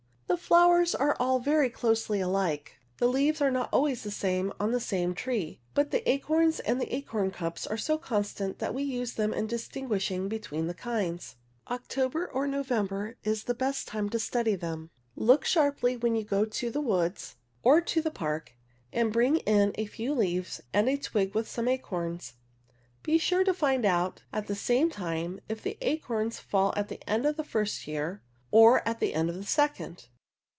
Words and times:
63 0.31 0.37
The 0.43 0.47
flowers 0.55 0.95
are 0.95 1.15
all 1.19 1.39
very 1.39 1.69
closely 1.69 2.21
alike. 2.21 2.77
The 2.97 3.07
leaves 3.07 3.41
are 3.41 3.51
not 3.51 3.67
always 3.73 4.03
the 4.03 4.11
same 4.11 4.53
on 4.61 4.71
the 4.71 4.79
same 4.79 5.13
tree, 5.13 5.59
but 5.73 5.91
the 5.91 6.09
acorns 6.09 6.61
and 6.61 6.81
acorn 6.83 7.31
cups 7.31 7.67
are 7.67 7.77
so 7.77 7.97
constant 7.97 8.59
that 8.59 8.73
we 8.73 8.81
use 8.83 9.13
them 9.13 9.33
in 9.33 9.45
distinguishing 9.47 10.29
between 10.29 10.67
the 10.67 10.73
kinds. 10.73 11.35
October 11.69 12.25
or 12.25 12.47
November 12.47 13.17
is 13.25 13.43
the 13.43 13.53
best 13.53 13.89
time 13.89 14.09
to 14.11 14.19
study 14.19 14.55
them. 14.55 14.89
Look 15.17 15.43
sharply 15.43 15.97
when 15.97 16.15
you 16.15 16.23
go 16.23 16.45
to 16.45 16.71
the 16.71 16.81
woods 16.81 17.35
or 17.61 17.81
to 17.81 18.01
the 18.01 18.09
park, 18.11 18.53
and 18.93 19.11
bring 19.11 19.37
in 19.39 19.73
a 19.75 19.85
few 19.85 20.13
leaves 20.13 20.61
and 20.73 20.87
a 20.87 20.95
twig 20.95 21.35
with 21.35 21.49
some 21.49 21.67
acorns. 21.67 22.35
Be 23.03 23.17
sure 23.17 23.43
to 23.43 23.53
find 23.53 23.83
out 23.85 24.21
at 24.31 24.47
the 24.47 24.55
same 24.55 24.89
time 24.89 25.41
if 25.49 25.61
the 25.61 25.77
acorns 25.81 26.39
fall 26.39 26.73
at 26.77 26.87
the 26.87 27.07
end 27.07 27.25
of 27.25 27.35
the 27.35 27.43
first 27.43 27.85
year, 27.85 28.21
or 28.49 28.79
at 28.87 28.95
V^^ 28.97 28.99
the 29.01 29.13
end 29.13 29.29
of 29.29 29.35
the 29.35 29.43
second. 29.43 30.07